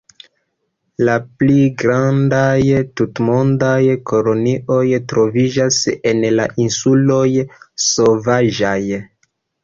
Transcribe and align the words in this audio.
La 1.07 1.15
pli 1.41 1.57
grandaj 1.81 2.61
tutmondaj 3.01 3.81
kolonioj 4.11 4.81
troviĝas 5.11 5.77
en 6.13 6.23
la 6.39 6.47
insuloj 6.63 7.27
Sovaĝaj. 7.89 8.75